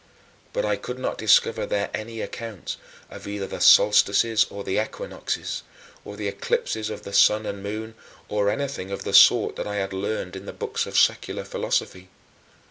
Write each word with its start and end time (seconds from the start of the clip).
But 0.51 0.65
I 0.65 0.77
could 0.77 0.97
not 0.97 1.19
discover 1.19 1.67
there 1.67 1.91
any 1.93 2.21
account, 2.21 2.77
of 3.11 3.27
either 3.27 3.45
the 3.45 3.61
solstices 3.61 4.47
or 4.49 4.63
the 4.63 4.81
equinoxes, 4.83 5.61
or 6.03 6.15
the 6.15 6.27
eclipses 6.27 6.89
of 6.89 7.03
the 7.03 7.13
sun 7.13 7.45
and 7.45 7.61
moon, 7.61 7.93
or 8.27 8.49
anything 8.49 8.89
of 8.89 9.03
the 9.03 9.13
sort 9.13 9.57
that 9.57 9.67
I 9.67 9.75
had 9.75 9.93
learned 9.93 10.35
in 10.35 10.47
the 10.47 10.53
books 10.53 10.87
of 10.87 10.97
secular 10.97 11.43
philosophy. 11.43 12.09